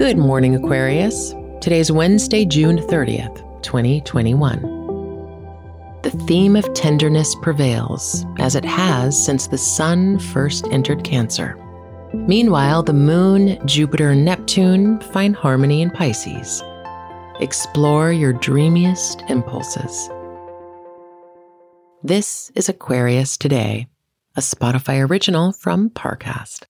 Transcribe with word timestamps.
Good 0.00 0.16
morning, 0.16 0.54
Aquarius. 0.54 1.34
Today's 1.60 1.92
Wednesday, 1.92 2.46
June 2.46 2.78
30th, 2.78 3.36
2021. 3.62 4.62
The 6.00 6.10
theme 6.26 6.56
of 6.56 6.72
tenderness 6.72 7.36
prevails, 7.42 8.24
as 8.38 8.54
it 8.54 8.64
has 8.64 9.22
since 9.22 9.46
the 9.46 9.58
sun 9.58 10.18
first 10.18 10.66
entered 10.70 11.04
Cancer. 11.04 11.54
Meanwhile, 12.14 12.84
the 12.84 12.94
moon, 12.94 13.58
Jupiter, 13.66 14.08
and 14.08 14.24
Neptune 14.24 15.00
find 15.00 15.36
harmony 15.36 15.82
in 15.82 15.90
Pisces. 15.90 16.62
Explore 17.38 18.10
your 18.10 18.32
dreamiest 18.32 19.22
impulses. 19.28 20.08
This 22.02 22.50
is 22.54 22.70
Aquarius 22.70 23.36
Today, 23.36 23.86
a 24.34 24.40
Spotify 24.40 25.06
original 25.06 25.52
from 25.52 25.90
Parcast. 25.90 26.69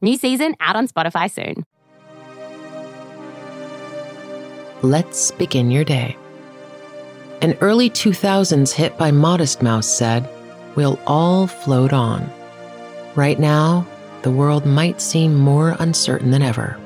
New 0.00 0.16
season 0.16 0.54
out 0.60 0.76
on 0.76 0.86
Spotify 0.86 1.30
soon. 1.30 1.64
Let's 4.82 5.32
begin 5.32 5.70
your 5.70 5.84
day. 5.84 6.16
An 7.42 7.56
early 7.60 7.90
2000s 7.90 8.72
hit 8.72 8.96
by 8.96 9.10
Modest 9.10 9.62
Mouse 9.62 9.88
said, 9.88 10.28
We'll 10.76 11.00
all 11.06 11.46
float 11.46 11.92
on. 11.92 12.30
Right 13.16 13.40
now, 13.40 13.86
the 14.22 14.30
world 14.30 14.66
might 14.66 15.00
seem 15.00 15.34
more 15.34 15.76
uncertain 15.80 16.30
than 16.30 16.42
ever. 16.42 16.78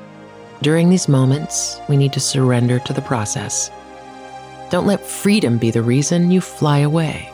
During 0.61 0.89
these 0.89 1.07
moments, 1.07 1.79
we 1.89 1.97
need 1.97 2.13
to 2.13 2.19
surrender 2.19 2.79
to 2.79 2.93
the 2.93 3.01
process. 3.01 3.69
Don't 4.69 4.87
let 4.87 5.05
freedom 5.05 5.57
be 5.57 5.71
the 5.71 5.81
reason 5.81 6.31
you 6.31 6.41
fly 6.41 6.79
away. 6.79 7.32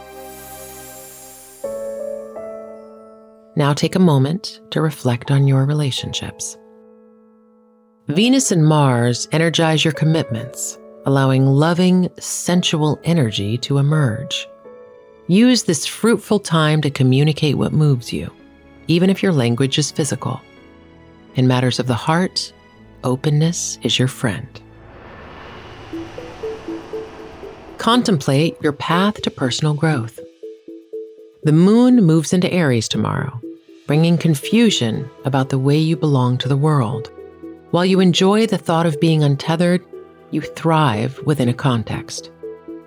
Now 3.60 3.74
take 3.74 3.96
a 3.96 4.00
moment 4.00 4.62
to 4.72 4.80
reflect 4.80 5.32
on 5.32 5.46
your 5.46 5.66
relationships. 5.66 6.58
Venus 8.08 8.54
and 8.54 8.66
Mars 8.66 9.28
energize 9.34 9.84
your 9.84 9.92
commitments, 9.92 10.80
allowing 11.06 11.46
loving, 11.46 12.08
sensual 12.18 12.98
energy 13.04 13.58
to 13.58 13.78
emerge. 13.78 14.48
Use 15.28 15.64
this 15.64 15.86
fruitful 15.86 16.40
time 16.40 16.80
to 16.84 16.90
communicate 16.90 17.58
what 17.58 17.74
moves 17.74 18.14
you, 18.14 18.32
even 18.88 19.10
if 19.10 19.22
your 19.22 19.34
language 19.34 19.78
is 19.78 19.92
physical. 19.92 20.40
In 21.36 21.46
matters 21.46 21.80
of 21.80 21.88
the 21.88 21.94
heart, 21.96 22.54
openness 23.04 23.78
is 23.84 24.00
your 24.00 24.08
friend. 24.08 24.48
Contemplate 27.78 28.56
your 28.62 28.72
path 28.72 29.22
to 29.24 29.30
personal 29.30 29.74
growth. 29.74 30.18
The 31.44 31.52
moon 31.52 32.06
moves 32.06 32.32
into 32.32 32.52
Aries 32.54 32.88
tomorrow, 32.88 33.42
bringing 33.90 34.20
confusion 34.20 35.10
about 35.26 35.50
the 35.50 35.58
way 35.58 35.76
you 35.76 35.98
belong 35.98 36.38
to 36.38 36.48
the 36.48 36.56
world. 36.56 37.12
While 37.72 37.88
you 37.88 38.00
enjoy 38.00 38.46
the 38.46 38.56
thought 38.56 38.86
of 38.86 39.00
being 39.00 39.24
untethered, 39.24 39.84
you 40.30 40.42
thrive 40.42 41.20
within 41.26 41.50
a 41.50 41.56
context. 41.56 42.30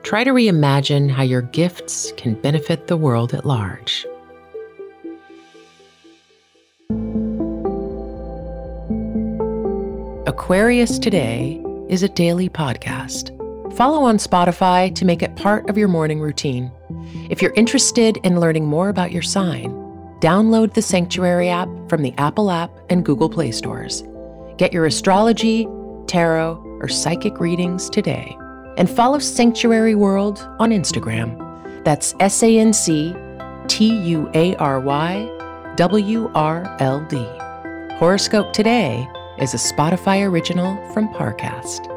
Try 0.04 0.22
to 0.22 0.30
reimagine 0.30 1.10
how 1.10 1.24
your 1.24 1.42
gifts 1.42 2.12
can 2.16 2.34
benefit 2.34 2.86
the 2.86 2.96
world 2.96 3.34
at 3.34 3.44
large. 3.44 4.06
Aquarius 10.28 11.00
Today 11.00 11.60
is 11.88 12.04
a 12.04 12.08
daily 12.10 12.48
podcast. 12.48 13.36
Follow 13.76 14.04
on 14.04 14.18
Spotify 14.18 14.94
to 14.94 15.04
make 15.04 15.20
it 15.20 15.34
part 15.34 15.68
of 15.68 15.76
your 15.76 15.88
morning 15.88 16.20
routine. 16.20 16.70
If 17.28 17.42
you're 17.42 17.54
interested 17.54 18.18
in 18.18 18.38
learning 18.38 18.66
more 18.66 18.88
about 18.88 19.10
your 19.10 19.22
sign, 19.22 19.81
download 20.22 20.72
the 20.72 20.80
Sanctuary 20.80 21.48
app 21.48 21.68
from 21.88 22.02
the 22.02 22.14
Apple 22.16 22.50
app 22.50 22.70
and 22.88 23.04
Google 23.04 23.28
Play 23.28 23.50
stores. 23.50 24.04
Get 24.56 24.72
your 24.72 24.86
astrology, 24.86 25.66
tarot, 26.06 26.62
or 26.80 26.88
psychic 26.88 27.40
readings 27.40 27.90
today. 27.90 28.36
And 28.78 28.88
follow 28.88 29.18
Sanctuary 29.18 29.96
World 29.96 30.48
on 30.60 30.70
Instagram. 30.70 31.36
That's 31.84 32.14
S 32.20 32.40
A 32.44 32.56
N 32.56 32.72
C 32.72 33.14
T 33.66 33.92
U 33.92 34.30
A 34.34 34.54
R 34.56 34.78
Y 34.80 35.74
W 35.76 36.30
R 36.34 36.76
L 36.78 37.04
D. 37.08 37.16
Horoscope 37.96 38.52
Today 38.52 39.08
is 39.38 39.54
a 39.54 39.56
Spotify 39.56 40.24
original 40.24 40.76
from 40.92 41.08
Parcast. 41.14 41.88